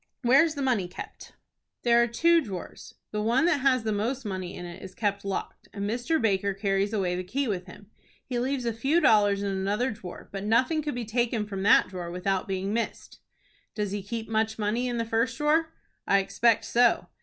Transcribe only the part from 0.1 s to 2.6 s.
"Where is the money kept?" "There are two